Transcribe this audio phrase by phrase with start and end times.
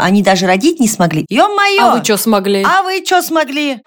[0.00, 1.26] Они даже родить не смогли.
[1.28, 1.82] Ё-моё!
[1.82, 2.64] А вы что смогли?
[2.64, 3.80] А вы что смогли?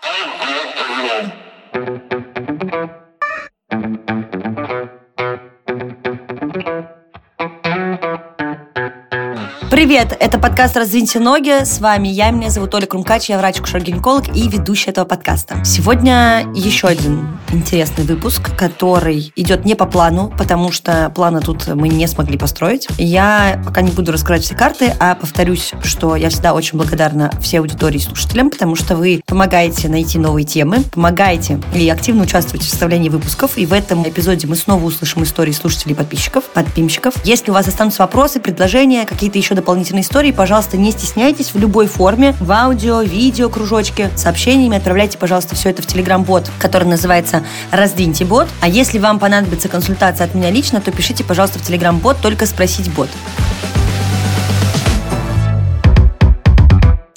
[9.83, 11.65] Привет, это подкаст «Раздвиньте ноги».
[11.65, 15.61] С вами я, меня зовут Оля Крумкач, я врач-кушер-гинеколог и ведущая этого подкаста.
[15.66, 21.89] Сегодня еще один интересный выпуск, который идет не по плану, потому что плана тут мы
[21.89, 22.88] не смогли построить.
[22.98, 27.57] Я пока не буду раскрывать все карты, а повторюсь, что я всегда очень благодарна всей
[27.57, 32.70] аудитории и слушателям, потому что вы помогаете найти новые темы, помогаете и активно участвуете в
[32.70, 33.58] составлении выпусков.
[33.58, 37.16] И в этом эпизоде мы снова услышим истории слушателей и подписчиков, подпимщиков.
[37.25, 41.58] Если у вас останутся вопросы, предложения, какие-то еще дополнительные дополнительной истории, пожалуйста, не стесняйтесь в
[41.58, 47.44] любой форме, в аудио, видео, кружочки, сообщениями отправляйте, пожалуйста, все это в Telegram-бот, который называется
[47.72, 48.48] «Раздвиньте бот».
[48.62, 52.94] А если вам понадобится консультация от меня лично, то пишите, пожалуйста, в Telegram-бот «Только спросить
[52.94, 53.09] бот».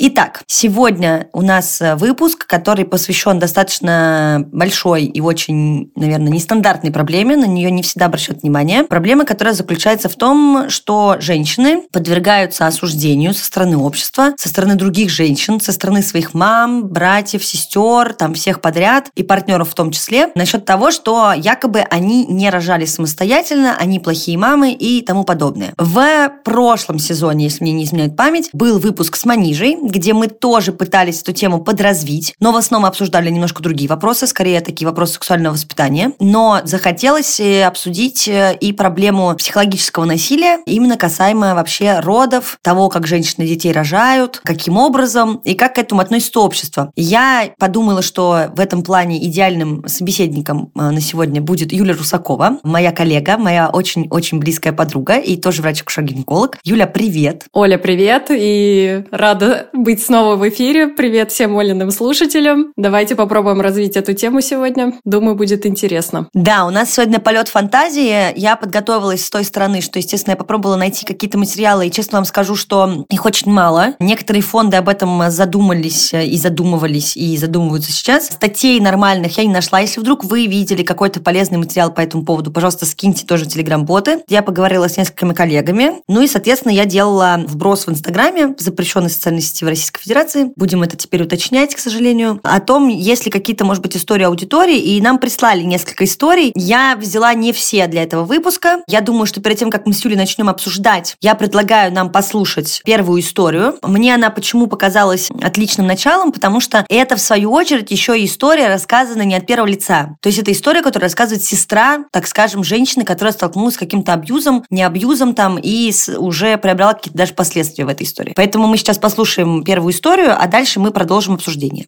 [0.09, 7.37] Итак, сегодня у нас э, выпуск, который посвящен достаточно большой и очень, наверное, нестандартной проблеме.
[7.37, 8.85] На нее не всегда обращают внимание.
[8.85, 15.11] Проблема, которая заключается в том, что женщины подвергаются осуждению со стороны общества, со стороны других
[15.11, 20.29] женщин, со стороны своих мам, братьев, сестер, там всех подряд и партнеров в том числе,
[20.37, 25.75] насчет того, что якобы они не рожали самостоятельно, они плохие мамы и тому подобное.
[25.77, 30.73] В прошлом сезоне, если мне не изменяет память, был выпуск с Манижей, где мы тоже
[30.73, 35.55] пытались эту тему подразвить, но в основном обсуждали немножко другие вопросы, скорее такие вопросы сексуального
[35.55, 36.13] воспитания.
[36.21, 43.07] Но захотелось э, обсудить э, и проблему психологического насилия, именно касаемо вообще родов, того, как
[43.07, 46.93] женщины детей рожают, каким образом и как к этому относится общество.
[46.95, 52.93] Я подумала, что в этом плане идеальным собеседником э, на сегодня будет Юля Русакова, моя
[52.93, 56.59] коллега, моя очень-очень близкая подруга и тоже врач-акушер-гинеколог.
[56.65, 57.47] Юля, привет!
[57.53, 58.27] Оля, привет!
[58.31, 60.89] И рада быть снова в эфире.
[60.89, 62.73] Привет всем Олиным слушателям.
[62.77, 64.95] Давайте попробуем развить эту тему сегодня.
[65.05, 66.29] Думаю, будет интересно.
[66.33, 68.39] Да, у нас сегодня полет фантазии.
[68.39, 72.25] Я подготовилась с той стороны, что, естественно, я попробовала найти какие-то материалы, и честно вам
[72.25, 73.95] скажу, что их очень мало.
[74.01, 78.27] Некоторые фонды об этом задумались и задумывались, и задумываются сейчас.
[78.27, 79.81] Статей нормальных я не нашла.
[79.81, 84.23] Если вдруг вы видели какой-то полезный материал по этому поводу, пожалуйста, скиньте тоже телеграм-боты.
[84.29, 86.03] Я поговорила с несколькими коллегами.
[86.09, 90.53] Ну и, соответственно, я делала вброс в Инстаграме, запрещенной социальной сети в Российской Федерации.
[90.57, 92.41] Будем это теперь уточнять, к сожалению.
[92.43, 94.79] О том, есть ли какие-то, может быть, истории аудитории.
[94.79, 96.53] И нам прислали несколько историй.
[96.55, 98.83] Я взяла не все для этого выпуска.
[98.87, 102.81] Я думаю, что перед тем, как мы с Юлей начнем обсуждать, я предлагаю нам послушать
[102.85, 103.79] первую историю.
[103.83, 108.69] Мне она почему показалась отличным началом, потому что это, в свою очередь, еще и история,
[108.69, 110.17] рассказана не от первого лица.
[110.21, 114.65] То есть это история, которую рассказывает сестра, так скажем, женщины, которая столкнулась с каким-то абьюзом,
[114.71, 118.33] не абьюзом там, и уже приобрела какие-то даже последствия в этой истории.
[118.37, 121.87] Поэтому мы сейчас послушаем первую историю, а дальше мы продолжим обсуждение.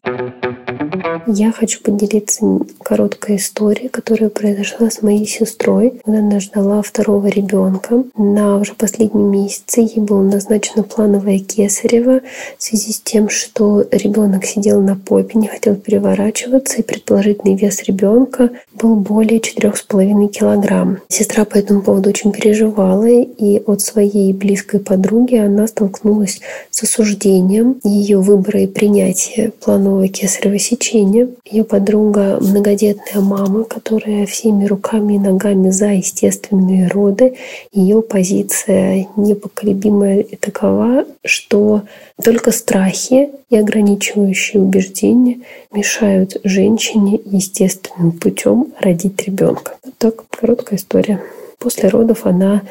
[1.27, 2.45] Я хочу поделиться
[2.79, 6.01] короткой историей, которая произошла с моей сестрой.
[6.05, 8.03] Она ждала второго ребенка.
[8.17, 12.21] На уже последнем месяце ей было назначено плановое кесарево
[12.57, 17.83] в связи с тем, что ребенок сидел на попе, не хотел переворачиваться, и предположительный вес
[17.83, 20.99] ребенка был более 4,5 килограмм.
[21.09, 27.79] Сестра по этому поводу очень переживала, и от своей близкой подруги она столкнулась с осуждением
[27.83, 31.27] ее выбора и принятия планового кесарево сечения Аня.
[31.45, 37.35] Ее подруга– многодетная мама, которая всеми руками и ногами за естественные роды.
[37.71, 41.83] Ее позиция непоколебимая и такова, что
[42.23, 45.39] только страхи и ограничивающие убеждения
[45.71, 49.73] мешают женщине естественным путем родить ребенка.
[49.97, 51.21] Так, короткая история.
[51.57, 52.61] После родов она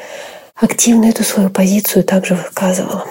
[0.55, 3.05] активно эту свою позицию также высказывала.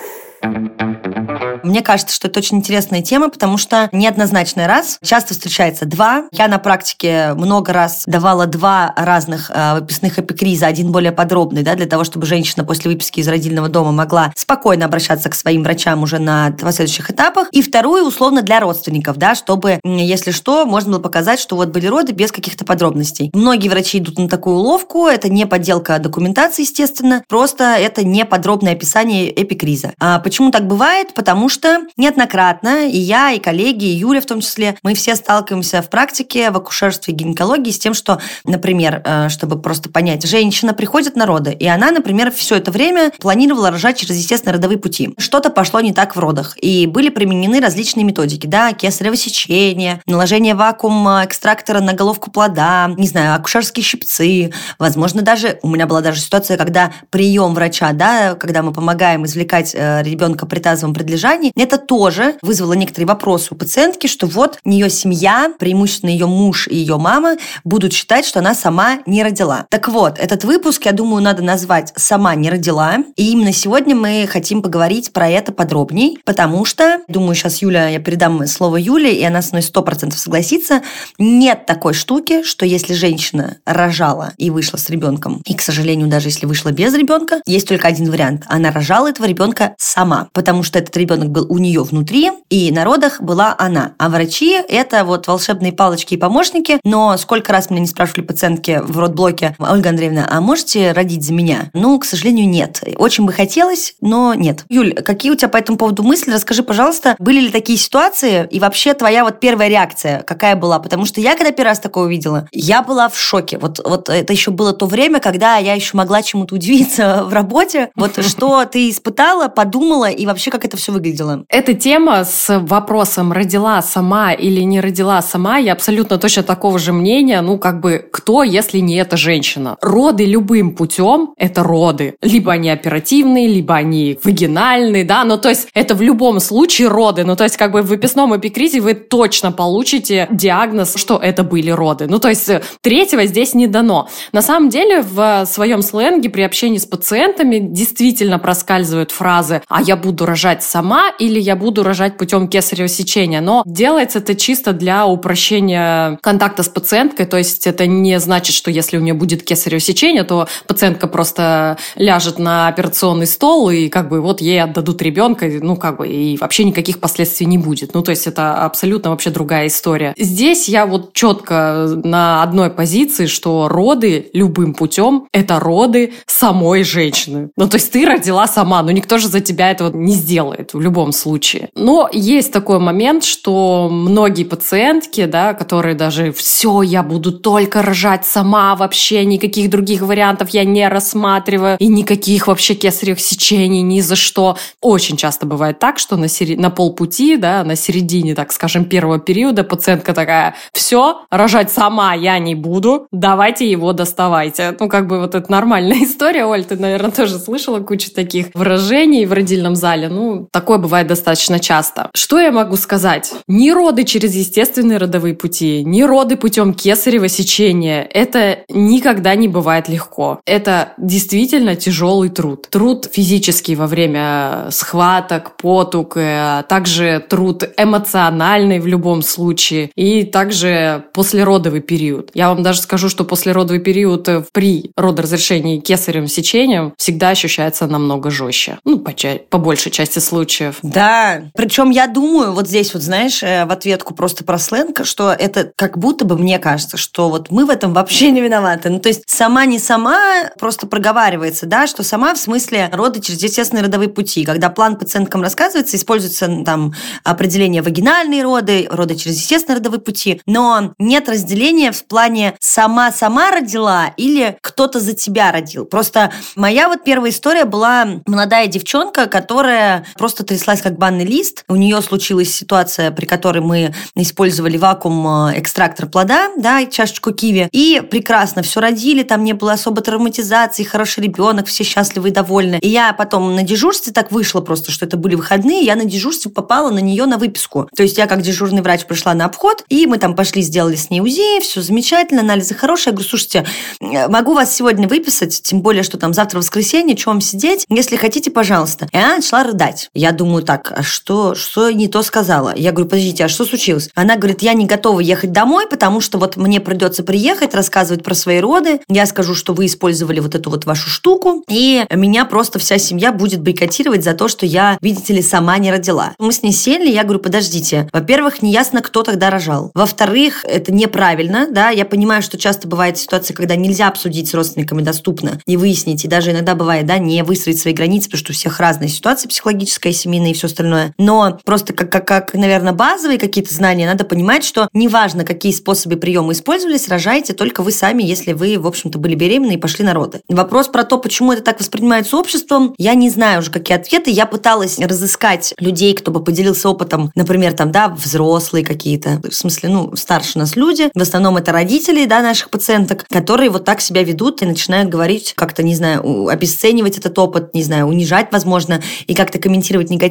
[1.69, 6.25] Мне кажется, что это очень интересная тема, потому что неоднозначный раз часто встречается два.
[6.33, 11.75] Я на практике много раз давала два разных э, выписных эпикриза, один более подробный, да,
[11.75, 16.03] для того, чтобы женщина после выписки из родильного дома могла спокойно обращаться к своим врачам
[16.03, 17.49] уже на последующих этапах.
[17.53, 21.87] И вторую, условно, для родственников, да, чтобы, если что, можно было показать, что вот были
[21.87, 23.31] роды без каких-то подробностей.
[23.35, 28.73] Многие врачи идут на такую уловку, это не подделка документации, естественно, просто это не подробное
[28.73, 29.93] описание эпикриза.
[30.01, 31.13] А почему так бывает?
[31.13, 35.17] Потому что что неоднократно и я, и коллеги, и Юля в том числе, мы все
[35.17, 40.25] сталкиваемся в практике в акушерстве и гинекологии с тем, что, например, э, чтобы просто понять,
[40.25, 44.79] женщина приходит на роды, и она, например, все это время планировала рожать через естественные родовые
[44.79, 45.15] пути.
[45.19, 50.55] Что-то пошло не так в родах, и были применены различные методики, да, кесарево сечение, наложение
[50.55, 56.21] вакуума экстрактора на головку плода, не знаю, акушерские щипцы, возможно, даже, у меня была даже
[56.21, 61.79] ситуация, когда прием врача, да, когда мы помогаем извлекать э, ребенка при тазовом предлежании, это
[61.79, 66.99] тоже вызвало некоторые вопросы у пациентки, что вот ее семья, преимущественно ее муж и ее
[66.99, 69.67] мама, будут считать, что она сама не родила.
[69.71, 72.99] Так вот, этот выпуск, я думаю, надо назвать «Сама не родила».
[73.17, 78.01] И именно сегодня мы хотим поговорить про это подробней, потому что, думаю, сейчас Юля, я
[78.01, 80.83] передам слово Юле, и она с мной сто процентов согласится,
[81.19, 86.29] нет такой штуки, что если женщина рожала и вышла с ребенком, и, к сожалению, даже
[86.29, 88.45] если вышла без ребенка, есть только один вариант.
[88.47, 92.85] Она рожала этого ребенка сама, потому что этот ребенок был у нее внутри, и на
[92.85, 93.93] родах была она.
[93.99, 98.81] А врачи– это вот волшебные палочки и помощники, но сколько раз меня не спрашивали пациентки
[98.83, 101.71] в родблоке, Ольга Андреевна, а можете родить за меня?
[101.75, 102.83] Ну, к сожалению, нет.
[102.97, 104.65] Очень бы хотелось, но нет.
[104.69, 106.33] Юль, какие у тебя по этому поводу мысли?
[106.33, 110.79] Расскажи, пожалуйста, были ли такие ситуации, и вообще твоя вот первая реакция какая была?
[110.79, 113.59] Потому что я, когда первый раз такое увидела, я была в шоке.
[113.59, 117.91] Вот, вот это еще было то время, когда я еще могла чему-то удивиться в работе.
[117.95, 121.45] Вот что ты испытала, подумала, и вообще как это все выглядело?
[121.49, 126.93] Эта тема с вопросом, родила сама или не родила сама, я абсолютно точно такого же
[126.93, 127.41] мнения.
[127.41, 129.77] Ну, как бы, кто, если не эта женщина?
[129.81, 132.17] Роды любым путем– это роды.
[132.23, 137.25] Либо они оперативные, либо они вагинальные, да, ну, то есть это в любом случае роды.
[137.25, 141.71] Ну, то есть как бы в выписном эпикризе вы точно получите диагноз, что это были
[141.71, 142.07] роды.
[142.09, 142.51] Ну, то есть
[142.81, 144.09] третьего здесь не дано.
[144.33, 149.97] На самом деле в своем сленге при общении с пациентами действительно проскальзывают фразы «а я
[149.97, 153.41] буду рожать сама» или «я буду рожать путем кесарево сечения».
[153.41, 158.71] Но делается это чисто для упрощения контакта с пациенткой, то есть это не значит, что
[158.71, 164.09] если у нее будет кесарево сечение, то пациентка просто ляжет на операционный стол и как
[164.09, 167.95] бы вот ей отдадут ребенка, ну как бы и вообще никаких последствий не будет.
[167.95, 170.15] Ну то есть это абсолютно вообще другая история.
[170.19, 177.51] Здесь я вот четко на одной позиции, что роды любым путем– это роды самой женщины.
[177.57, 180.81] Ну то есть ты родила сама, но никто же за тебя этого не сделает в
[180.81, 181.71] любом случае.
[181.75, 188.25] Но есть такой момент, что многие пациентки, да, которые даже все, я буду только рожать
[188.25, 194.17] сама, вообще никаких других вариантов я не рассматриваю, и никаких вообще кесаревых сечений ни за
[194.17, 194.57] что.
[194.81, 196.57] Очень часто бывает так, что на, сери...
[196.57, 202.39] на полпути, да, на середине, так скажем, первого периода пациентка такая, все, рожать сама я
[202.39, 204.77] не буду, давайте его доставайте.
[204.81, 209.27] Ну, как бы вот это нормальная история, Оль, ты, наверное, тоже слышала кучу таких выражений
[209.27, 210.09] в родильном зале.
[210.09, 212.11] Ну, такое бывает достаточно часто.
[212.15, 213.33] Что я могу сказать?
[213.47, 219.89] Ни роды через естественные родовые пути, ни роды путем кесарево сечения, это никогда не бывает
[219.89, 220.41] легко.
[220.47, 222.69] Это действительно тяжелый труд.
[222.71, 231.05] Труд физический во время схваток, потуг, а также труд эмоциональный в любом случае, и также
[231.13, 232.31] послеродовый период.
[232.35, 238.79] Я вам даже скажу, что послеродовый период при родоразрешении кесаревым сечением всегда ощущается намного жестче.
[238.85, 239.13] Ну, по,
[239.51, 240.78] по большей части случаев.
[240.83, 245.33] Да, причем я думаю, вот здесь вот, знаешь, э, в ответку просто про сленг, что
[245.33, 248.91] это как будто бы мне кажется, что вот мы в этом вообще не виноваты.
[248.91, 250.19] Ну, то есть сама не сама
[250.59, 254.45] просто проговаривается, да, что сама в смысле роды через естественные родовые пути.
[254.45, 256.95] Когда план пациенткам рассказывается, используется там
[257.25, 264.13] определение вагинальные роды, роды через естественные родовые пути, но нет разделения в плане сама-сама родила
[264.17, 265.85] или кто-то за тебя родил.
[265.85, 271.65] Просто моя вот первая история была молодая девчонка, которая просто тряслась как банный лист.
[271.69, 277.69] У нее случилась ситуация, при которой мы использовали вакуум э, экстрактор плода, да, чашечку киви,
[277.73, 282.79] и прекрасно все родили, там не было особо травматизации, хороший ребенок, все счастливы и довольны.
[282.83, 286.51] И я потом на дежурстве так вышло просто, что это были выходные, я на дежурстве
[286.51, 287.89] попала на нее на выписку.
[287.97, 291.09] То есть я как дежурный врач пришла на обход, и мы там пошли, сделали с
[291.09, 293.07] ней УЗИ, все замечательно, анализы хорошие.
[293.07, 293.65] Я говорю, слушайте,
[294.01, 298.17] э, могу вас сегодня выписать, тем более, что там завтра воскресенье, что вам сидеть, если
[298.17, 299.09] хотите, пожалуйста.
[299.13, 300.11] И она начала рыдать.
[300.13, 302.75] Я думаю, так, а что, что не то сказала?
[302.77, 304.11] Я говорю, подождите, а что случилось?
[304.15, 308.35] Она говорит, я не готова ехать домой, потому что вот мне придется приехать, рассказывать про
[308.35, 309.01] свои роды.
[309.09, 313.33] Я скажу, что вы использовали вот эту вот вашу штуку, и меня просто вся семья
[313.33, 316.35] будет бойкотировать за то, что я, видите ли, сама не родила.
[316.39, 318.09] Мы с ней сели, я говорю, подождите.
[318.13, 319.91] Во-первых, неясно, кто тогда рожал.
[319.95, 325.03] Во-вторых, это неправильно, да, я понимаю, что часто бывает ситуация, когда нельзя обсудить с родственниками
[325.03, 328.55] доступно, не выяснить, и даже иногда бывает, да, не выстроить свои границы, потому что у
[328.55, 331.15] всех разные ситуации психологическая и беременной и все остальное.
[331.19, 336.17] Но просто как, как, как наверное, базовые какие-то знания, надо понимать, что неважно, какие способы
[336.17, 340.15] приема использовались, рожаете только вы сами, если вы, в общем-то, были беременны и пошли на
[340.15, 340.41] роды.
[340.49, 344.31] Вопрос про то, почему это так воспринимается обществом, я не знаю уже, какие ответы.
[344.31, 349.89] Я пыталась разыскать людей, кто бы поделился опытом, например, там, да, взрослые какие-то, в смысле,
[349.89, 354.23] ну, старше нас люди, в основном это родители, да, наших пациенток, которые вот так себя
[354.23, 359.35] ведут и начинают говорить, как-то, не знаю, обесценивать этот опыт, не знаю, унижать, возможно, и
[359.35, 360.28] как-то комментировать негативно,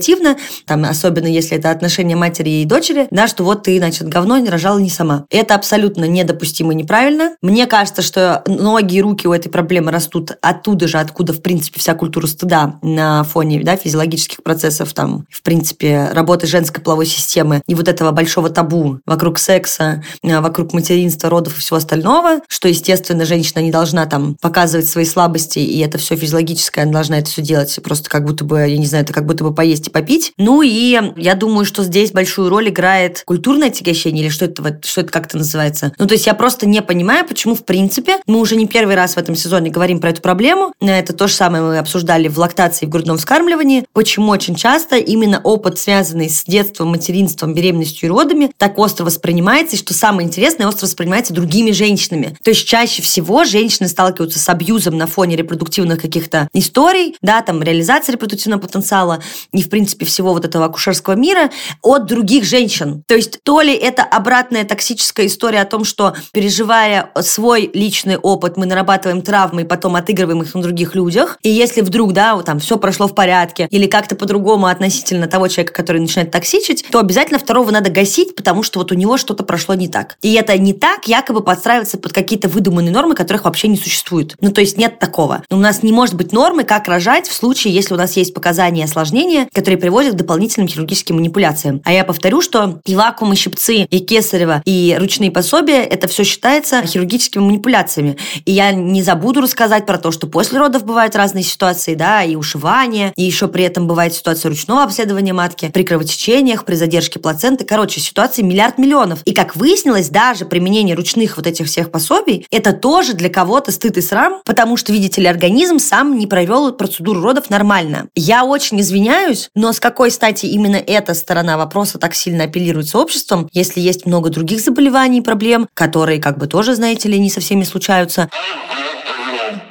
[0.65, 4.49] там, особенно если это отношения матери и дочери, да, что вот ты, значит, говно не
[4.49, 5.25] рожала не сама.
[5.29, 7.35] Это абсолютно недопустимо и неправильно.
[7.41, 11.79] Мне кажется, что ноги и руки у этой проблемы растут оттуда же, откуда, в принципе,
[11.79, 17.61] вся культура стыда на фоне, да, физиологических процессов, там, в принципе, работы женской половой системы
[17.67, 22.67] и вот этого большого табу вокруг секса, э, вокруг материнства, родов и всего остального, что,
[22.67, 27.29] естественно, женщина не должна там показывать свои слабости, и это все физиологическое, она должна это
[27.29, 29.89] все делать просто как будто бы, я не знаю, это как будто бы поесть и
[29.89, 30.33] попить.
[30.37, 35.01] Ну и я думаю, что здесь большую роль играет культурное отягощение, или что это, что
[35.01, 35.93] это как-то называется.
[35.97, 39.15] Ну, то есть я просто не понимаю, почему, в принципе, мы уже не первый раз
[39.15, 40.73] в этом сезоне говорим про эту проблему.
[40.79, 43.85] Это то же самое мы обсуждали в лактации и в грудном вскармливании.
[43.93, 49.75] Почему очень часто именно опыт, связанный с детством, материнством, беременностью и родами, так остро воспринимается,
[49.75, 52.37] и что самое интересное, остро воспринимается другими женщинами.
[52.43, 57.61] То есть чаще всего женщины сталкиваются с абьюзом на фоне репродуктивных каких-то историй, да, там,
[57.63, 61.51] реализации репродуктивного потенциала и, в принципе, всего вот этого акушерского мира
[61.83, 63.03] от других женщин.
[63.07, 68.57] То есть то ли это обратная токсическая история о том, что переживая свой личный опыт,
[68.57, 71.37] мы нарабатываем травмы и потом отыгрываем их на других людях.
[71.43, 75.73] И если вдруг, да, там все прошло в порядке или как-то по-другому относительно того человека,
[75.73, 79.75] который начинает токсичить, то обязательно второго надо гасить, потому что вот у него что-то прошло
[79.75, 80.17] не так.
[80.23, 84.35] И это не так якобы подстраивается под какие-то выдуманные нормы, которых вообще не существует.
[84.41, 85.43] Ну, то есть нет такого.
[85.51, 88.85] У нас не может быть нормы, как рожать в случае, если у нас есть показания
[88.85, 91.81] осложнения, которые приводят к дополнительным хирургическим манипуляциям.
[91.83, 96.23] А я повторю, что и вакуум, и щипцы, и кесарево, и ручные пособия, это все
[96.23, 98.17] считается хирургическими манипуляциями.
[98.45, 102.35] И я не забуду рассказать про то, что после родов бывают разные ситуации, да, и
[102.35, 107.65] ушивание, и еще при этом бывает ситуация ручного обследования матки, при кровотечениях, при задержке плаценты.
[107.65, 109.21] Короче, ситуаций миллиард миллионов.
[109.23, 113.97] И как выяснилось, даже применение ручных вот этих всех пособий, это тоже для кого-то стыд
[113.97, 118.07] и срам, потому что, видите ли, организм сам не провел процедуру родов нормально.
[118.15, 123.49] Я очень извиняюсь, но с какой стати именно эта сторона вопроса так сильно апеллируется обществом,
[123.53, 127.39] если есть много других заболеваний и проблем, которые, как бы тоже, знаете ли, не со
[127.39, 128.29] всеми случаются.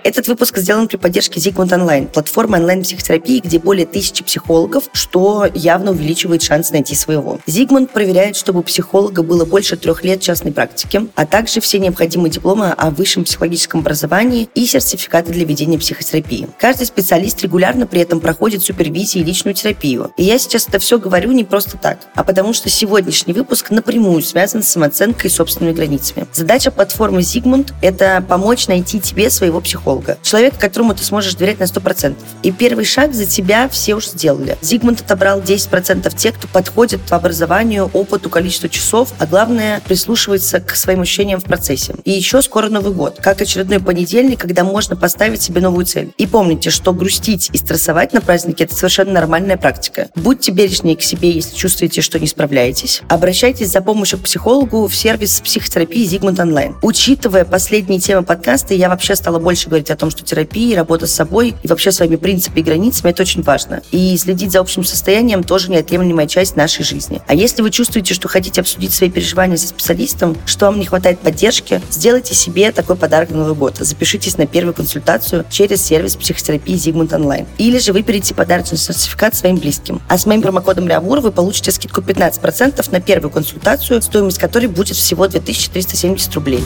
[0.07, 5.91] Этот выпуск сделан при поддержке Zigmund Online, платформы онлайн-психотерапии, где более тысячи психологов, что явно
[5.91, 7.41] увеличивает шанс найти своего.
[7.49, 12.31] Zigmund проверяет, чтобы у психолога было больше трех лет частной практики, а также все необходимые
[12.31, 16.47] дипломы о высшем психологическом образовании и сертификаты для ведения психотерапии.
[16.57, 20.13] Каждый специалист регулярно при этом проходит супервизии и личную терапию.
[20.17, 24.23] И я сейчас это все говорю не просто так, а потому что сегодняшний выпуск напрямую
[24.23, 26.29] связан с самооценкой и собственными границами.
[26.33, 30.19] Задача платформы Zigmund– это помочь найти тебе своего психолога психолога.
[30.23, 32.17] Человека, которому ты сможешь доверять на 100%.
[32.43, 34.57] И первый шаг за тебя все уже сделали.
[34.63, 40.75] Зигмунд отобрал 10% тех, кто подходит по образованию, опыту, количеству часов, а главное, прислушивается к
[40.77, 41.95] своим ощущениям в процессе.
[42.05, 46.13] И еще скоро Новый год, как очередной понедельник, когда можно поставить себе новую цель.
[46.19, 50.09] И помните, что грустить и стрессовать на празднике– это совершенно нормальная практика.
[50.15, 53.03] Будьте бережнее к себе, если чувствуете, что не справляетесь.
[53.09, 56.77] Обращайтесь за помощью к психологу в сервис психотерапии Зигмунд Онлайн.
[56.83, 61.07] Учитывая последние темы подкаста, я вообще стала больше говорить говорить о том, что терапия, работа
[61.07, 63.83] с собой и вообще своими принципами и границами– это очень важно.
[63.91, 67.21] И следить за общим состоянием тоже неотъемлемая часть нашей жизни.
[67.27, 71.21] А если вы чувствуете, что хотите обсудить свои переживания со специалистом, что вам не хватает
[71.21, 73.77] поддержки, сделайте себе такой подарок на Новый год.
[73.79, 77.47] Запишитесь на первую консультацию через сервис психотерапии Zigmund Online.
[77.59, 80.01] Или же выберите подарочный сертификат своим близким.
[80.09, 84.97] А с моим промокодом Леамур вы получите скидку 15% на первую консультацию, стоимость которой будет
[84.97, 86.65] всего 2370 рублей.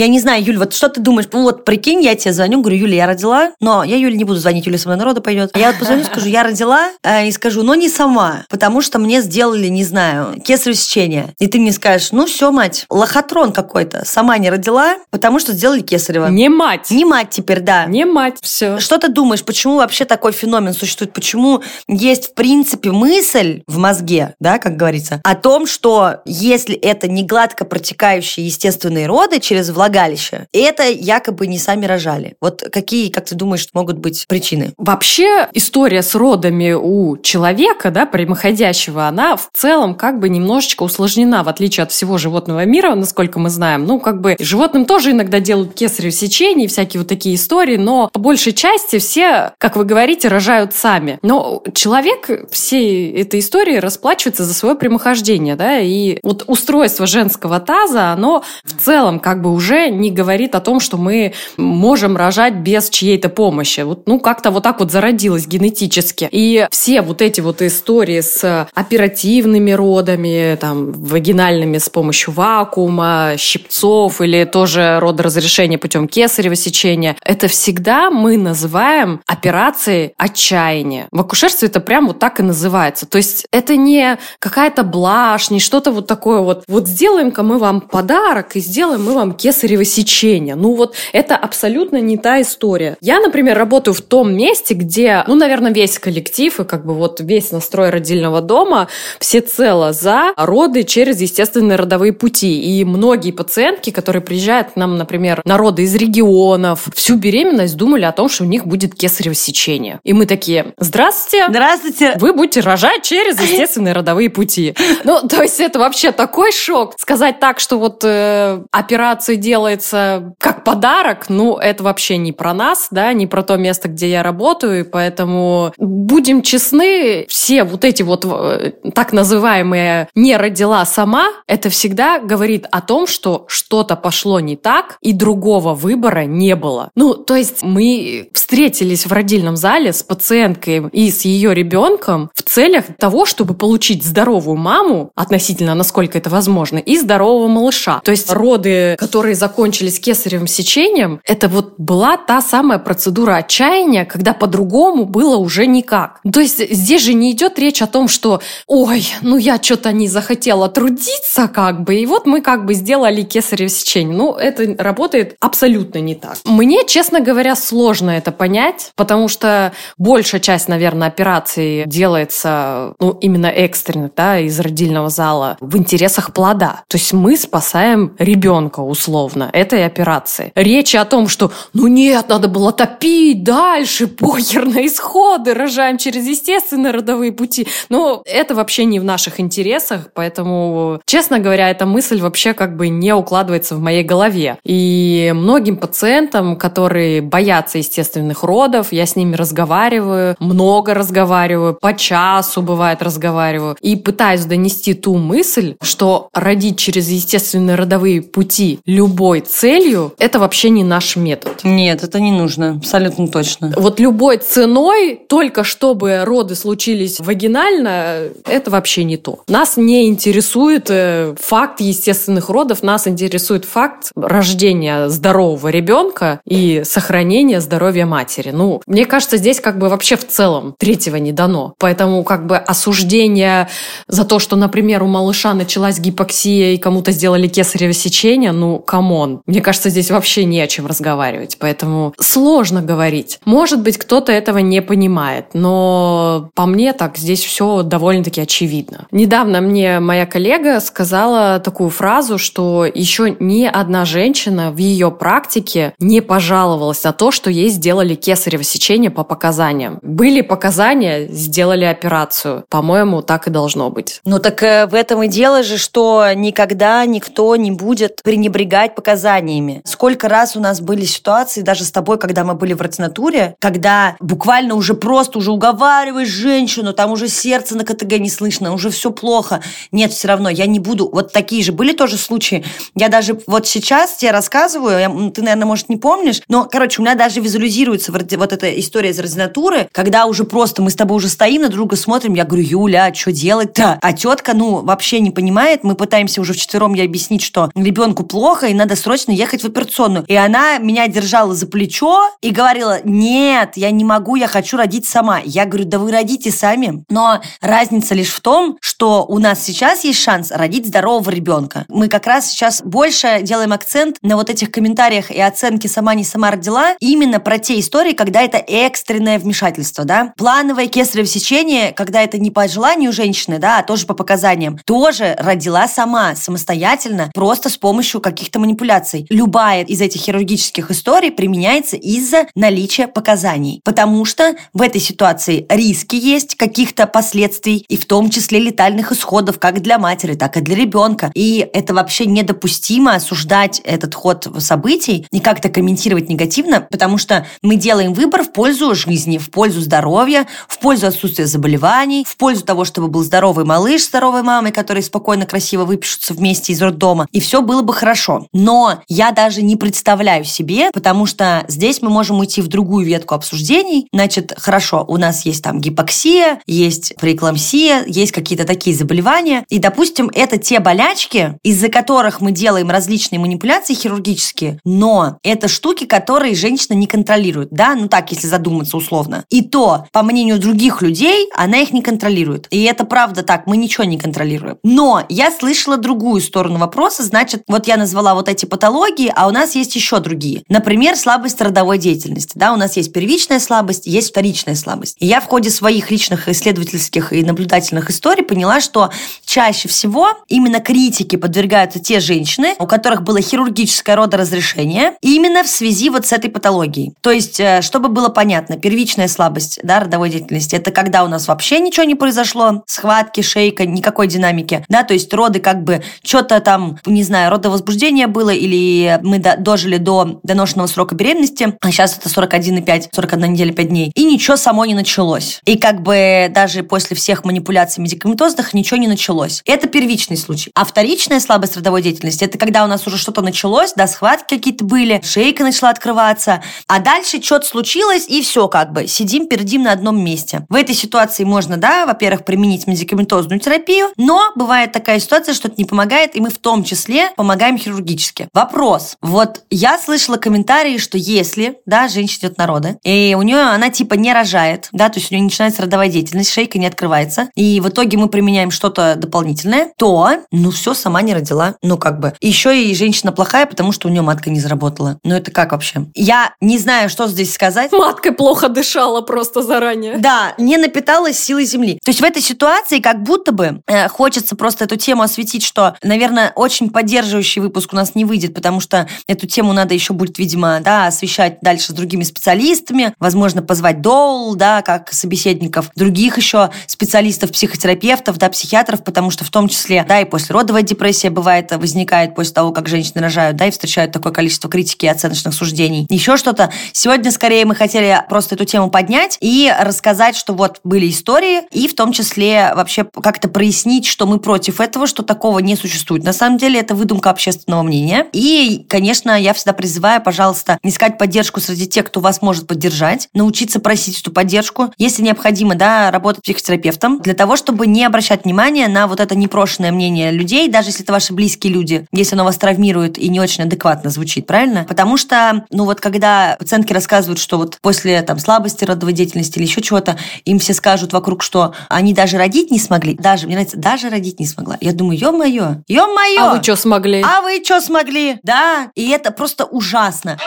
[0.00, 1.28] Я не знаю, Юль, вот что ты думаешь?
[1.30, 4.38] Ну вот прикинь, я тебе звоню, говорю, Юля, я родила, но я Юле не буду
[4.38, 5.54] звонить, Юля со мной народа пойдет.
[5.54, 9.20] Я вот позвоню, скажу, я родила, э, и скажу, но не сама, потому что мне
[9.20, 11.34] сделали, не знаю, кесарево сечение.
[11.38, 15.82] И ты мне скажешь, ну все, мать, лохотрон какой-то, сама не родила, потому что сделали
[15.82, 16.28] кесарево.
[16.28, 16.90] Не мать.
[16.90, 17.84] Не мать теперь, да.
[17.84, 18.80] Не мать, все.
[18.80, 21.12] Что ты думаешь, почему вообще такой феномен существует?
[21.12, 27.06] Почему есть, в принципе, мысль в мозге, да, как говорится, о том, что если это
[27.06, 30.46] не гладко протекающие естественные роды через влагалище, влагалище.
[30.52, 32.36] И это якобы не сами рожали.
[32.40, 34.72] Вот какие, как ты думаешь, могут быть причины?
[34.78, 41.42] Вообще история с родами у человека, да, прямоходящего, она в целом как бы немножечко усложнена,
[41.42, 43.84] в отличие от всего животного мира, насколько мы знаем.
[43.84, 48.08] Ну, как бы животным тоже иногда делают кесарево сечение и всякие вот такие истории, но
[48.12, 51.18] по большей части все, как вы говорите, рожают сами.
[51.22, 58.12] Но человек всей этой истории расплачивается за свое прямохождение, да, и вот устройство женского таза,
[58.12, 62.90] оно в целом как бы уже не говорит о том, что мы можем рожать без
[62.90, 63.80] чьей-то помощи.
[63.80, 66.28] Вот, ну, как-то вот так вот зародилось генетически.
[66.30, 74.20] И все вот эти вот истории с оперативными родами, там, вагинальными с помощью вакуума, щипцов
[74.20, 81.06] или тоже родоразрешение путем кесарево сечения, это всегда мы называем операцией отчаяния.
[81.10, 83.06] В акушерстве это прям вот так и называется.
[83.06, 86.64] То есть это не какая-то блажь, не что-то вот такое вот.
[86.66, 90.54] Вот сделаем-ка мы вам подарок и сделаем мы вам кесарево сечение.
[90.54, 92.96] Ну вот это абсолютно не та история.
[93.00, 97.20] Я, например, работаю в том месте, где, ну, наверное, весь коллектив и как бы вот
[97.20, 98.88] весь настрой родильного дома
[99.18, 102.60] всецело за роды через естественные родовые пути.
[102.60, 108.04] И многие пациентки, которые приезжают к нам, например, на роды из регионов, всю беременность думали
[108.04, 110.00] о том, что у них будет кесарево сечение.
[110.04, 111.46] И мы такие, здравствуйте.
[111.48, 112.14] Здравствуйте.
[112.16, 114.74] Вы будете рожать через естественные родовые пути.
[115.04, 116.94] Ну, то есть это вообще такой шок.
[116.98, 122.86] Сказать так, что вот э, операция делается как подарок, ну, это вообще не про нас,
[122.92, 128.24] да, не про то место, где я работаю, поэтому будем честны, все вот эти вот
[128.24, 134.54] э, так называемые «не родила сама», это всегда говорит о том, что что-то пошло не
[134.54, 136.90] так, и другого выбора не было.
[136.94, 142.42] Ну, то есть мы встретились в родильном зале с пациенткой и с ее ребенком в
[142.42, 148.00] целях того, чтобы получить здоровую маму, относительно насколько это возможно, и здорового малыша.
[148.04, 154.34] То есть роды, которые закончились кесаревым сечением, это вот была та самая процедура отчаяния, когда
[154.34, 156.20] по-другому было уже никак.
[156.30, 160.06] То есть здесь же не идет речь о том, что ой, ну я что-то не
[160.06, 164.16] захотела трудиться как бы, и вот мы как бы сделали кесарево сечение.
[164.16, 166.36] Ну, это работает абсолютно не так.
[166.44, 173.46] Мне, честно говоря, сложно это понять, потому что большая часть, наверное, операций делается, ну, именно
[173.46, 176.82] экстренно, да, из родильного зала в интересах плода.
[176.88, 180.52] То есть мы спасаем ребенка условно этой операции.
[180.54, 186.26] Речи о том, что, ну нет, надо было топить дальше, похер на исходы, рожаем через
[186.26, 187.66] естественные родовые пути.
[187.88, 192.88] Но это вообще не в наших интересах, поэтому, честно говоря, эта мысль вообще как бы
[192.88, 194.58] не укладывается в моей голове.
[194.64, 202.62] И многим пациентам, которые боятся естественных родов, я с ними разговариваю, много разговариваю, по часу
[202.62, 210.14] бывает разговариваю, и пытаюсь донести ту мысль, что родить через естественные родовые пути любой целью,
[210.18, 211.60] это вообще не наш метод.
[211.64, 213.72] Нет, это не нужно, абсолютно точно.
[213.76, 219.40] Вот любой ценой, только чтобы роды случились вагинально, это вообще не то.
[219.48, 227.60] Нас не интересует э, факт естественных родов, нас интересует факт рождения здорового ребенка и сохранения
[227.60, 228.50] здоровья матери.
[228.50, 231.74] Ну, мне кажется, здесь как бы вообще в целом третьего не дано.
[231.78, 233.68] Поэтому как бы осуждение
[234.08, 238.78] за то, что, например, у малыша началась гипоксия и кому-то сделали кесарево сечение, ну,
[239.10, 239.42] come on.
[239.46, 241.56] Мне кажется, здесь вообще не о чем разговаривать.
[241.58, 243.40] Поэтому сложно говорить.
[243.44, 249.06] Может быть, кто-то этого не понимает, но по мне так здесь все довольно-таки очевидно.
[249.10, 255.92] Недавно мне моя коллега сказала такую фразу, что еще ни одна женщина в ее практике
[255.98, 259.98] не пожаловалась на то, что ей сделали кесарево сечение по показаниям.
[260.02, 262.64] Были показания, сделали операцию.
[262.68, 264.20] По-моему, так и должно быть.
[264.24, 269.80] Ну так э, в этом и дело же, что никогда никто не будет пренебрегать показаниями.
[269.86, 274.14] Сколько раз у нас были ситуации, даже с тобой, когда мы были в ординатуре, когда
[274.20, 279.10] буквально уже просто уже уговариваешь женщину, там уже сердце на КТГ не слышно, уже все
[279.10, 279.62] плохо.
[279.90, 281.08] Нет, все равно я не буду.
[281.10, 282.62] Вот такие же были тоже случаи.
[282.94, 287.04] Я даже вот сейчас тебе рассказываю, я, ты, наверное, может, не помнишь, но, короче, у
[287.04, 291.28] меня даже визуализируется вот эта история из ординатуры, когда уже просто мы с тобой уже
[291.28, 293.98] стоим на друга смотрим, я говорю, Юля, а что делать-то?
[294.02, 298.66] А тетка, ну, вообще не понимает, мы пытаемся уже вчетвером ей объяснить, что ребенку плохо,
[298.66, 300.24] и надо срочно ехать в операционную.
[300.26, 305.06] И она меня держала за плечо и говорила, нет, я не могу, я хочу родить
[305.06, 305.40] сама.
[305.44, 307.04] Я говорю, да вы родите сами.
[307.08, 311.84] Но разница лишь в том, что у нас сейчас есть шанс родить здорового ребенка.
[311.88, 316.24] Мы как раз сейчас больше делаем акцент на вот этих комментариях и оценке «сама не
[316.24, 320.32] сама родила» именно про те истории, когда это экстренное вмешательство, да.
[320.36, 325.36] Плановое кесарево сечение, когда это не по желанию женщины, да, а тоже по показаниям, тоже
[325.38, 329.26] родила сама, самостоятельно, просто с помощью каких-то манипуляций манипуляций.
[329.30, 333.80] Любая из этих хирургических историй применяется из-за наличия показаний.
[333.84, 339.58] Потому что в этой ситуации риски есть каких-то последствий, и в том числе летальных исходов
[339.58, 341.30] как для матери, так и для ребенка.
[341.34, 347.76] И это вообще недопустимо осуждать этот ход событий и как-то комментировать негативно, потому что мы
[347.76, 352.84] делаем выбор в пользу жизни, в пользу здоровья, в пользу отсутствия заболеваний, в пользу того,
[352.84, 357.62] чтобы был здоровый малыш, здоровой мамой, которые спокойно, красиво выпишутся вместе из роддома, и все
[357.62, 358.46] было бы хорошо.
[358.60, 363.34] Но я даже не представляю себе, потому что здесь мы можем уйти в другую ветку
[363.34, 364.06] обсуждений.
[364.12, 370.30] Значит, хорошо, у нас есть там гипоксия, есть преэклампсия, есть какие-то такие заболевания, и, допустим,
[370.34, 376.94] это те болячки, из-за которых мы делаем различные манипуляции хирургические, но это штуки, которые женщина
[376.94, 379.44] не контролирует, да, ну так, если задуматься условно.
[379.48, 382.66] И то, по мнению других людей, она их не контролирует.
[382.70, 384.76] И это правда так, мы ничего не контролируем.
[384.82, 389.50] Но я слышала другую сторону вопроса, значит, вот я назвала вот эти патологии, а у
[389.50, 390.62] нас есть еще другие.
[390.68, 395.16] Например, слабость родовой деятельности, да, у нас есть первичная слабость, есть вторичная слабость.
[395.18, 399.10] И я в ходе своих личных исследовательских и наблюдательных историй поняла, что
[399.44, 406.10] чаще всего именно критике подвергаются те женщины, у которых было хирургическое родоразрешение, именно в связи
[406.10, 407.14] вот с этой патологией.
[407.20, 411.48] То есть, э, чтобы было понятно, первичная слабость да, родовой деятельности– это когда у нас
[411.48, 416.60] вообще ничего не произошло, схватки, шейка, никакой динамики, да, то есть роды как бы что-то
[416.60, 422.28] там, не знаю, родовозбуждение было или мы дожили до доношенного срока беременности, а сейчас это
[422.28, 425.60] 41,5, 41 неделя 5 дней, и ничего само не началось.
[425.66, 429.62] И как бы даже после всех манипуляций медикаментозных ничего не началось.
[429.66, 430.70] Это первичный случай.
[430.74, 434.84] А вторичная слабость родовой деятельности– это когда у нас уже что-то началось, да, схватки какие-то
[434.84, 439.92] были, шейка начала открываться, а дальше что-то случилось, и все как бы, сидим, пердим на
[439.92, 440.66] одном месте.
[440.68, 445.76] В этой ситуации можно, да, во-первых, применить медикаментозную терапию, но бывает такая ситуация, что это
[445.78, 448.29] не помогает, и мы в том числе помогаем хирургически.
[448.52, 449.16] Вопрос.
[449.20, 453.90] Вот я слышала комментарии, что если, да, женщина идет на роды, и у нее она
[453.90, 457.80] типа не рожает, да, то есть у нее начинается родовая деятельность, шейка не открывается, и
[457.80, 461.76] в итоге мы применяем что-то дополнительное, то, ну все, сама не родила.
[461.82, 462.34] Ну как бы.
[462.40, 465.18] Еще и женщина плохая, потому что у нее матка не заработала.
[465.24, 466.06] Ну это как вообще?
[466.14, 467.92] Я не знаю, что здесь сказать.
[467.92, 470.18] Маткой плохо дышала просто заранее.
[470.18, 471.98] Да, не напиталась силой земли.
[472.04, 475.96] То есть в этой ситуации как будто бы э, хочется просто эту тему осветить, что,
[476.02, 480.38] наверное, очень поддерживающий выпуск у нас не выйдет, потому что эту тему надо еще будет,
[480.38, 486.70] видимо, да, освещать дальше с другими специалистами, возможно, позвать доул, да, как собеседников, других еще
[486.86, 492.34] специалистов, психотерапевтов, да, психиатров, потому что в том числе, да, и послеродовая депрессия бывает, возникает
[492.34, 496.06] после того, как женщины рожают, да, и встречают такое количество критики и оценочных суждений.
[496.10, 496.72] Еще что-то.
[496.92, 501.88] Сегодня, скорее, мы хотели просто эту тему поднять и рассказать, что вот были истории, и
[501.88, 506.24] в том числе вообще как-то прояснить, что мы против этого, что такого не существует.
[506.24, 508.09] На самом деле это выдумка общественного мнения.
[508.32, 513.80] И, конечно, я всегда призываю, пожалуйста, искать поддержку среди тех, кто вас может поддержать, научиться
[513.80, 519.06] просить эту поддержку, если необходимо, да, работать психотерапевтом, для того, чтобы не обращать внимания на
[519.06, 523.18] вот это непрошенное мнение людей, даже если это ваши близкие люди, если оно вас травмирует
[523.18, 524.84] и не очень адекватно звучит, правильно?
[524.88, 529.66] Потому что, ну вот когда пациентки рассказывают, что вот после там слабости родовой деятельности или
[529.66, 533.76] еще чего-то, им все скажут вокруг, что они даже родить не смогли, даже, мне нравится,
[533.76, 534.76] даже родить не смогла.
[534.80, 536.40] Я думаю, ё-моё, ё-моё!
[536.42, 537.22] А вы что смогли?
[537.24, 537.99] А вы что смогли?
[538.42, 540.38] Да, и это просто ужасно.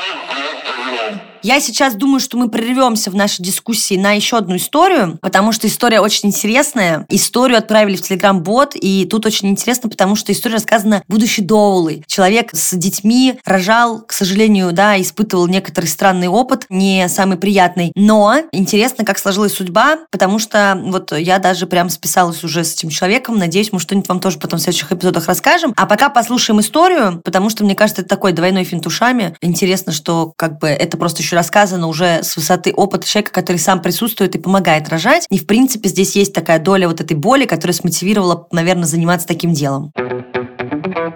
[1.44, 5.68] Я сейчас думаю, что мы прервемся в нашей дискуссии на еще одну историю, потому что
[5.68, 7.06] история очень интересная.
[7.10, 12.02] Историю отправили в Телеграм-бот, и тут очень интересно, потому что история рассказана будущей Доулы.
[12.08, 17.92] Человек с детьми рожал, к сожалению, да, испытывал некоторый странный опыт, не самый приятный.
[17.94, 22.88] Но интересно, как сложилась судьба, потому что вот я даже прям списалась уже с этим
[22.88, 23.38] человеком.
[23.38, 25.74] Надеюсь, мы что-нибудь вам тоже потом в следующих эпизодах расскажем.
[25.76, 29.36] А пока послушаем историю, потому что, мне кажется, это такой двойной финт ушами.
[29.42, 33.82] Интересно, что как бы это просто еще рассказано уже с высоты опыта человека, который сам
[33.82, 35.26] присутствует и помогает рожать.
[35.30, 39.54] И, в принципе, здесь есть такая доля вот этой боли, которая смотивировала, наверное, заниматься таким
[39.54, 39.92] делом.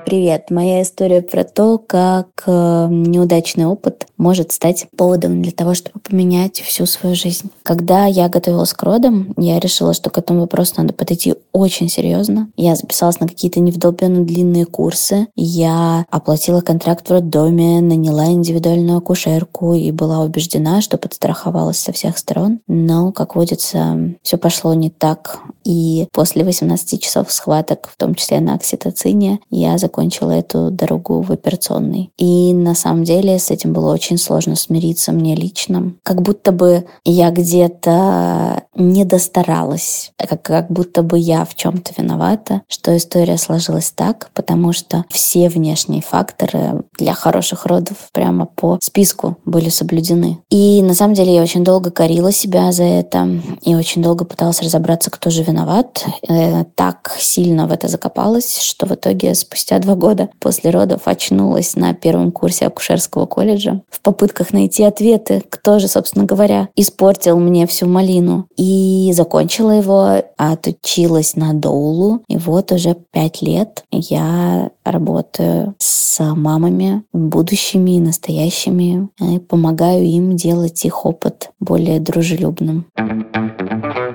[0.07, 0.51] Привет!
[0.51, 6.61] Моя история про то, как э, неудачный опыт может стать поводом для того, чтобы поменять
[6.61, 7.51] всю свою жизнь.
[7.61, 12.49] Когда я готовилась к родам, я решила, что к этому вопросу надо подойти очень серьезно.
[12.55, 15.27] Я записалась на какие-то невдолбенно длинные курсы.
[15.35, 22.17] Я оплатила контракт в роддоме, наняла индивидуальную акушерку и была убеждена, что подстраховалась со всех
[22.17, 22.61] сторон.
[22.69, 25.39] Но, как водится, все пошло не так.
[25.65, 31.21] И после 18 часов схваток, в том числе на окситоцине, я закончила закончила эту дорогу
[31.21, 32.11] в операционной.
[32.17, 35.93] И на самом деле с этим было очень сложно смириться мне лично.
[36.03, 42.61] Как будто бы я где-то не достаралась, как, как будто бы я в чем-то виновата,
[42.67, 49.37] что история сложилась так, потому что все внешние факторы для хороших родов прямо по списку
[49.45, 50.37] были соблюдены.
[50.51, 53.27] И на самом деле я очень долго корила себя за это
[53.63, 56.05] и очень долго пыталась разобраться, кто же виноват.
[56.29, 61.75] Э, так сильно в это закопалась, что в итоге спустя два года после родов очнулась
[61.75, 67.67] на первом курсе акушерского колледжа в попытках найти ответы, кто же, собственно говоря, испортил мне
[67.67, 68.47] всю малину.
[68.57, 72.21] И закончила его, отучилась на доулу.
[72.27, 80.35] И вот уже пять лет я работаю с мамами, будущими и настоящими, и помогаю им
[80.35, 82.85] делать их опыт более дружелюбным.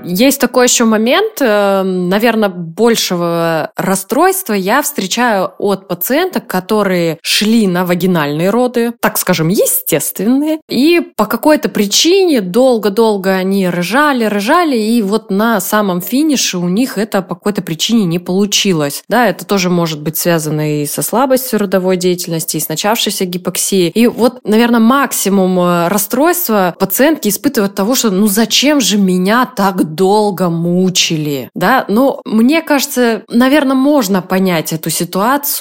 [0.05, 7.85] Есть такой еще момент, э, наверное, большего расстройства я встречаю от пациенток, которые шли на
[7.87, 15.31] вагинальные роды, так скажем, естественные, и по какой-то причине долго-долго они рожали, рожали, и вот
[15.31, 19.03] на самом финише у них это по какой-то причине не получилось.
[19.09, 23.91] Да, это тоже может быть связано и со слабостью родовой деятельности, и с начавшейся гипоксией.
[23.91, 29.95] И вот, наверное, максимум э, расстройства пациентки испытывают того, что ну зачем же меня так
[29.95, 35.52] долго мучили, да, но мне кажется, наверное, можно понять эту ситуацию.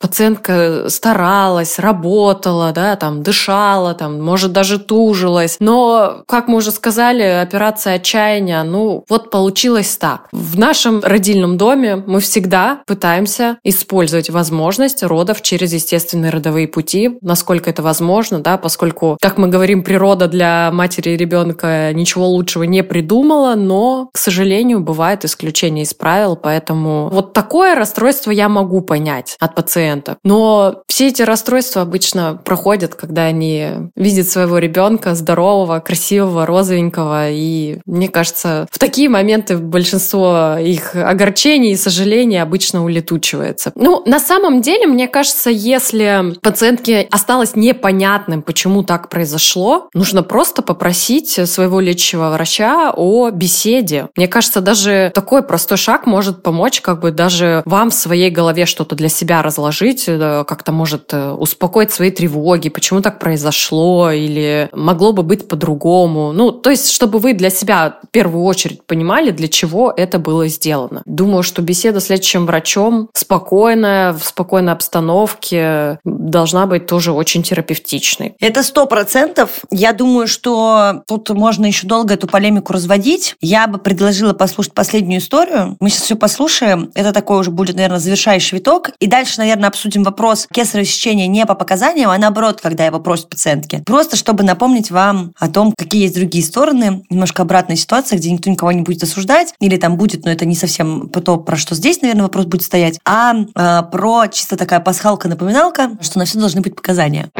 [0.00, 7.22] Пациентка старалась, работала, да, там, дышала, там, может, даже тужилась, но, как мы уже сказали,
[7.22, 10.28] операция отчаяния, ну, вот получилось так.
[10.32, 17.70] В нашем родильном доме мы всегда пытаемся использовать возможность родов через естественные родовые пути, насколько
[17.70, 22.82] это возможно, да, поскольку, как мы говорим, природа для матери и ребенка ничего лучшего не
[22.82, 29.25] придумала, но к сожалению, бывает исключение из правил, поэтому вот такое расстройство я могу понять
[29.38, 30.18] от пациента.
[30.24, 37.78] Но все эти расстройства обычно проходят, когда они видят своего ребенка здорового, красивого, розовенького, и
[37.86, 43.72] мне кажется, в такие моменты большинство их огорчений и сожалений обычно улетучивается.
[43.74, 50.62] Ну, на самом деле, мне кажется, если пациентке осталось непонятным, почему так произошло, нужно просто
[50.62, 54.08] попросить своего лечащего врача о беседе.
[54.16, 58.66] Мне кажется, даже такой простой шаг может помочь как бы даже вам в своей голове
[58.66, 64.68] что-то для себя разложить, э, как-то может э, успокоить свои тревоги, почему так произошло, или
[64.72, 66.32] могло бы быть по-другому.
[66.32, 70.48] Ну, то есть, чтобы вы для себя в первую очередь понимали, для чего это было
[70.48, 71.02] сделано.
[71.06, 78.34] Думаю, что беседа с лечащим врачом спокойная, в спокойной обстановке должна быть тоже очень терапевтичной.
[78.40, 79.60] Это сто процентов.
[79.70, 83.36] Я думаю, что тут можно еще долго эту полемику разводить.
[83.40, 85.76] Я бы предложила послушать последнюю историю.
[85.80, 86.90] Мы сейчас все послушаем.
[86.94, 88.90] Это такой уже будет, наверное, завершающий виток.
[89.00, 93.28] И дальше, наверное, обсудим вопрос кесарево сечения не по показаниям, а наоборот, когда его просят
[93.28, 93.82] пациентки.
[93.86, 98.50] Просто чтобы напомнить вам о том, какие есть другие стороны, немножко обратная ситуация, где никто
[98.50, 102.02] никого не будет осуждать, или там будет, но это не совсем то, про что здесь,
[102.02, 106.76] наверное, вопрос будет стоять, а э, про чисто такая пасхалка-напоминалка, что на все должны быть
[106.76, 107.30] показания.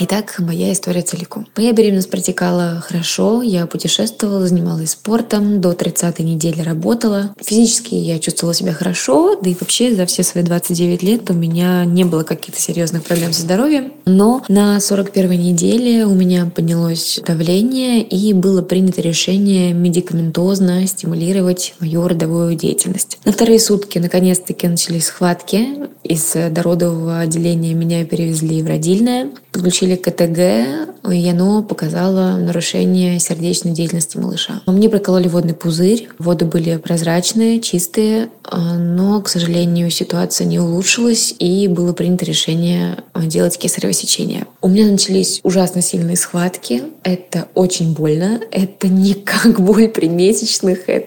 [0.00, 1.46] Итак, моя история целиком.
[1.56, 7.34] Моя беременность протекала хорошо, я путешествовала, занималась спортом, до 30 недели работала.
[7.44, 11.84] Физически я чувствовала себя хорошо, да и вообще за все свои 29 лет у меня
[11.84, 13.92] не было каких-то серьезных проблем со здоровьем.
[14.04, 22.06] Но на 41 неделе у меня поднялось давление и было принято решение медикаментозно стимулировать мою
[22.06, 23.18] родовую деятельность.
[23.24, 25.66] На вторые сутки наконец-таки начались схватки.
[26.04, 29.30] Из дородового отделения меня перевезли в родильное.
[29.52, 34.62] Подключили КТГ, и оно показало нарушение сердечной деятельности малыша.
[34.66, 41.34] Мне прокололи водный пузырь, воды были прозрачные, чистые, а, но, к сожалению, ситуация не улучшилась,
[41.38, 44.46] и было принято решение делать кесарево сечение.
[44.60, 50.88] У меня начались ужасно сильные схватки, это очень больно, это не как боль при месячных,
[50.88, 51.06] это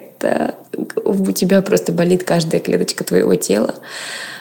[1.04, 3.76] у тебя просто болит каждая клеточка твоего тела.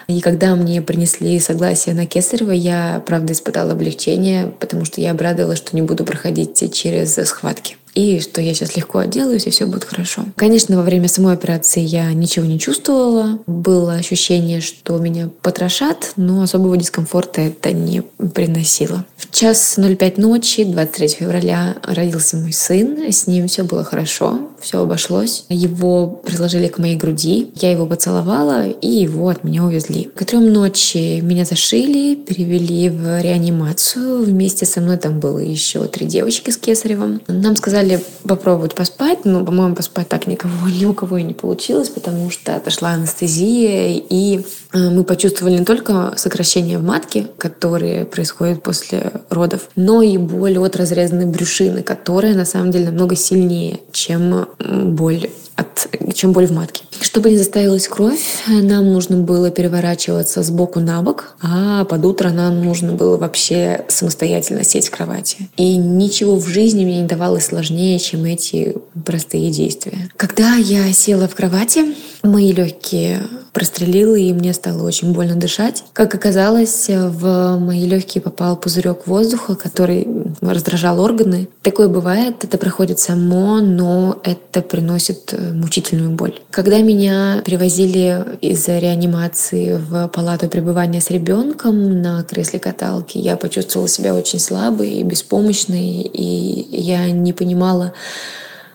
[0.06, 5.58] И когда мне принесли согласие на Кесарева, я, правда, испытала облегчение, потому что я обрадовалась,
[5.58, 9.84] что не буду проходить через схватки и что я сейчас легко отделаюсь, и все будет
[9.84, 10.24] хорошо.
[10.36, 13.38] Конечно, во время самой операции я ничего не чувствовала.
[13.46, 19.04] Было ощущение, что меня потрошат, но особого дискомфорта это не приносило.
[19.16, 22.98] В час 05 ночи, 23 февраля, родился мой сын.
[23.10, 25.44] С ним все было хорошо, все обошлось.
[25.48, 30.10] Его приложили к моей груди, я его поцеловала, и его от меня увезли.
[30.14, 34.24] К трем ночи меня зашили, перевели в реанимацию.
[34.24, 37.20] Вместе со мной там было еще три девочки с Кесаревым.
[37.28, 41.34] Нам сказали, сказали попробовать поспать, но, по-моему, поспать так никого, ни у кого и не
[41.34, 44.40] получилось, потому что отошла анестезия, и
[44.72, 50.58] э, мы почувствовали не только сокращение в матке, которые происходят после родов, но и боль
[50.58, 56.52] от разрезанной брюшины, которая на самом деле намного сильнее, чем боль от, чем боль в
[56.52, 56.84] матке.
[57.00, 62.30] Чтобы не заставилась кровь, нам нужно было переворачиваться с боку на бок, а под утро
[62.30, 65.48] нам нужно было вообще самостоятельно сесть в кровати.
[65.56, 70.10] И ничего в жизни мне не давалось сложнее, чем эти простые действия.
[70.16, 73.20] Когда я села в кровати, мои легкие
[73.52, 75.84] прострелило, и мне стало очень больно дышать.
[75.92, 80.08] Как оказалось, в мои легкие попал пузырек воздуха, который
[80.40, 81.48] раздражал органы.
[81.62, 86.40] Такое бывает, это проходит само, но это приносит э, мучительную боль.
[86.50, 93.88] Когда меня привозили из реанимации в палату пребывания с ребенком на кресле каталки, я почувствовала
[93.88, 97.92] себя очень слабой и беспомощной, и я не понимала,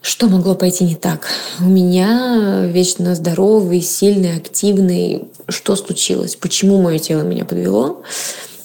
[0.01, 1.27] что могло пойти не так?
[1.60, 5.25] У меня вечно здоровый, сильный, активный.
[5.49, 6.36] Что случилось?
[6.36, 8.03] Почему мое тело меня подвело?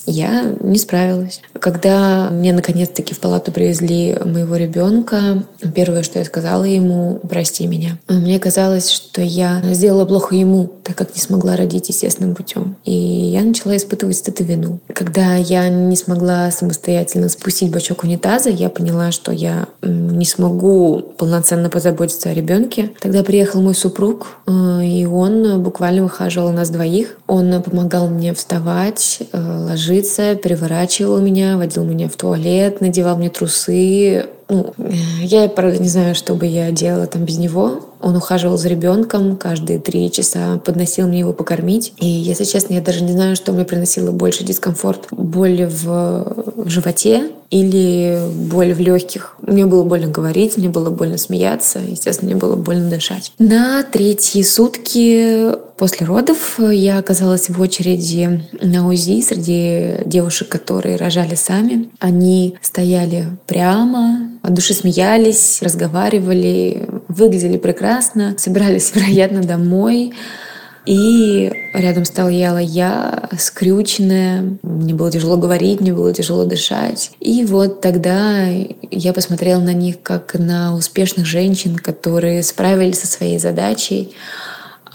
[0.06, 1.40] Я не справилась.
[1.58, 7.98] Когда мне наконец-таки в палату привезли моего ребенка, первое, что я сказала ему, прости меня.
[8.08, 12.76] Мне казалось, что я сделала плохо ему, так как не смогла родить естественным путем.
[12.84, 14.80] И я начала испытывать эту вину.
[14.92, 21.70] Когда я не смогла самостоятельно спустить бачок унитаза, я поняла, что я не смогу полноценно
[21.70, 22.90] позаботиться о ребенке.
[23.00, 27.18] Тогда приехал мой супруг, э, и он буквально выхаживал нас двоих.
[27.26, 33.30] Он помогал мне вставать, э, ложиться ложиться, переворачивал меня, водил меня в туалет, надевал мне
[33.30, 34.26] трусы.
[34.48, 34.74] Ну,
[35.22, 37.80] я, правда, не знаю, что бы я делала там без него.
[38.00, 41.94] Он ухаживал за ребенком каждые три часа, подносил мне его покормить.
[41.98, 45.06] И, если честно, я даже не знаю, что мне приносило больше дискомфорт.
[45.10, 49.36] Боль в, в животе или боль в легких.
[49.40, 53.32] Мне было больно говорить, мне было больно смеяться, естественно, мне было больно дышать.
[53.38, 61.36] На третьи сутки после родов я оказалась в очереди на УЗИ среди девушек, которые рожали
[61.36, 61.90] сами.
[62.00, 70.12] Они стояли прямо, от души смеялись, разговаривали, выглядели прекрасно, собирались, вероятно, домой.
[70.84, 74.58] И рядом стояла я, скрюченная.
[74.62, 77.12] Мне было тяжело говорить, мне было тяжело дышать.
[77.20, 78.46] И вот тогда
[78.90, 84.12] я посмотрела на них как на успешных женщин, которые справились со своей задачей,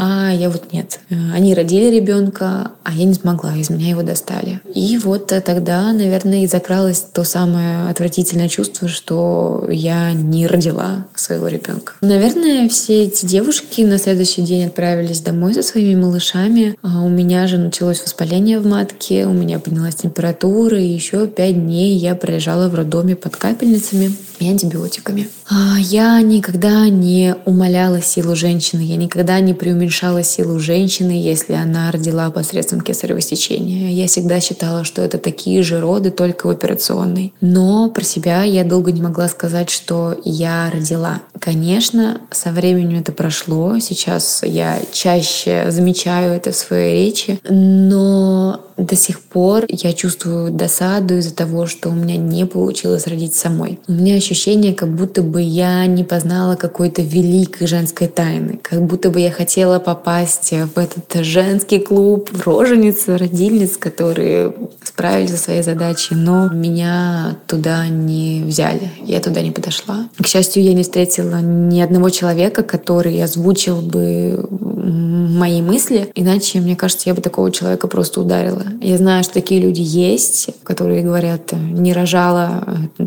[0.02, 1.02] а я вот нет.
[1.34, 4.62] Они родили ребенка, а я не смогла, из меня его достали.
[4.74, 11.50] И вот тогда, наверное, и закралось то самое отвратительное чувство, что я не родила своего
[11.50, 11.94] ребенка.
[12.00, 16.78] Наверное, все эти девушки на следующий день отправились домой со своими малышами.
[16.82, 21.62] А у меня же началось воспаление в матке, у меня поднялась температура, и еще пять
[21.62, 25.28] дней я пролежала в роддоме под капельницами и антибиотиками.
[25.50, 29.89] А я никогда не умоляла силу женщины, я никогда не преуменьшала
[30.24, 33.92] силу женщины, если она родила посредством кесарево сечения.
[33.92, 37.34] Я всегда считала, что это такие же роды, только в операционной.
[37.42, 41.22] Но про себя я долго не могла сказать, что я родила.
[41.40, 43.80] Конечно, со временем это прошло.
[43.80, 47.40] Сейчас я чаще замечаю это в своей речи.
[47.50, 53.36] Но до сих пор я чувствую досаду из-за того, что у меня не получилось родить
[53.36, 53.80] самой.
[53.88, 59.10] У меня ощущение, как будто бы я не познала какой-то великой женской тайны, как будто
[59.10, 66.16] бы я хотела попасть в этот женский клуб рожениц, родильниц, которые справились со своей задачей,
[66.16, 70.08] но меня туда не взяли, я туда не подошла.
[70.18, 74.48] К счастью, я не встретила ни одного человека, который озвучил бы
[74.80, 78.64] мои мысли, иначе, мне кажется, я бы такого человека просто ударила.
[78.82, 82.64] Я знаю, что такие люди есть, которые говорят, не рожала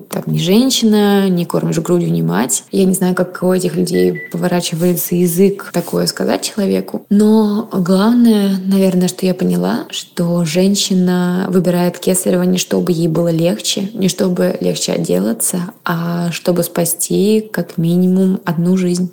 [0.08, 2.64] там, ни женщина, не кормишь грудью, ни мать.
[2.70, 7.06] Я не знаю, как у этих людей поворачивается язык такое сказать человеку.
[7.11, 13.90] Но главное, наверное, что я поняла, что женщина выбирает кесарево не чтобы ей было легче,
[13.94, 19.12] не чтобы легче отделаться, а чтобы спасти как минимум одну жизнь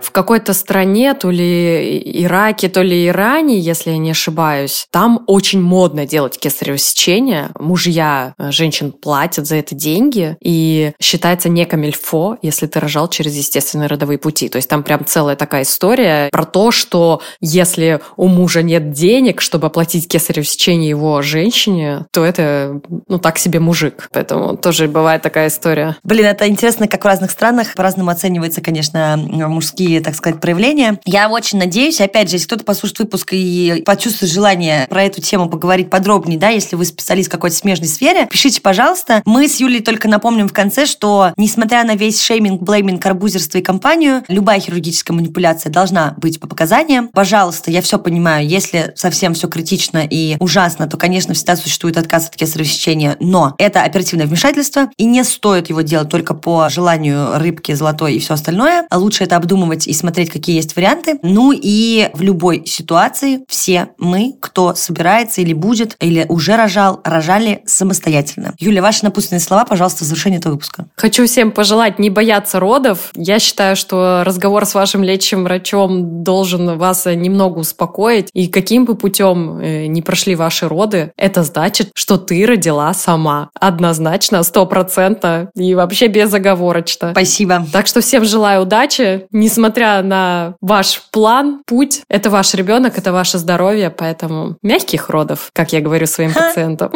[0.00, 5.60] в какой-то стране, то ли Ираке, то ли Иране, если я не ошибаюсь, там очень
[5.60, 7.50] модно делать кесарево сечение.
[7.58, 13.34] Мужья э, женщин платят за это деньги, и считается не камильфо, если ты рожал через
[13.34, 14.48] естественные родовые пути.
[14.48, 19.40] То есть там прям целая такая история про то, что если у мужа нет денег,
[19.40, 24.08] чтобы оплатить кесарево сечение его женщине, то это, ну, так себе мужик.
[24.12, 25.96] Поэтому тоже бывает такая история.
[26.02, 31.00] Блин, это интересно, как в разных странах по-разному оценивается, конечно, мужские так сказать, проявления.
[31.04, 35.48] Я очень надеюсь, опять же, если кто-то послушает выпуск и почувствует желание про эту тему
[35.48, 39.22] поговорить подробнее, да, если вы специалист в какой-то смежной сфере, пишите, пожалуйста.
[39.24, 43.62] Мы с Юлей только напомним в конце, что несмотря на весь шейминг, блейминг, арбузерство и
[43.62, 47.08] компанию, любая хирургическая манипуляция должна быть по показаниям.
[47.08, 52.28] Пожалуйста, я все понимаю, если совсем все критично и ужасно, то, конечно, всегда существует отказ
[52.28, 57.38] от кесарево сечения, но это оперативное вмешательство, и не стоит его делать только по желанию
[57.38, 58.86] рыбки, золотой и все остальное.
[58.90, 61.18] А лучше это обдумывать и смотреть, какие есть варианты.
[61.22, 67.62] Ну и в любой ситуации все мы, кто собирается или будет, или уже рожал, рожали
[67.66, 68.54] самостоятельно.
[68.58, 70.86] Юля, ваши напутственные слова, пожалуйста, в завершение этого выпуска.
[70.96, 73.10] Хочу всем пожелать не бояться родов.
[73.14, 78.28] Я считаю, что разговор с вашим лечащим врачом должен вас немного успокоить.
[78.32, 83.50] И каким бы путем э, не прошли ваши роды, это значит, что ты родила сама.
[83.54, 87.10] Однозначно, стопроцентно и вообще безоговорочно.
[87.12, 87.66] Спасибо.
[87.72, 89.67] Так что всем желаю удачи, несмотря
[90.02, 92.02] на ваш план, путь.
[92.08, 96.92] Это ваш ребенок, это ваше здоровье, поэтому мягких родов, как я говорю своим пациентам.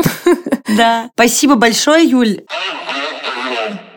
[0.77, 1.11] Да.
[1.15, 2.43] Спасибо большое, Юль.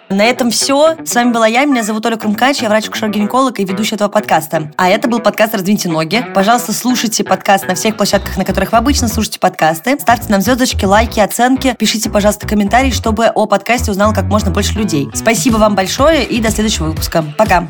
[0.09, 0.95] На этом все.
[1.03, 4.71] С вами была я, меня зовут Оля Крумкач, я врач-акушер-гинеколог и ведущая этого подкаста.
[4.77, 6.23] А это был подкаст «Раздвиньте ноги».
[6.35, 9.97] Пожалуйста, слушайте подкаст на всех площадках, на которых вы обычно слушаете подкасты.
[9.99, 11.75] Ставьте нам звездочки, лайки, оценки.
[11.77, 15.09] Пишите, пожалуйста, комментарии, чтобы о подкасте узнало как можно больше людей.
[15.15, 17.23] Спасибо вам большое и до следующего выпуска.
[17.37, 17.67] Пока.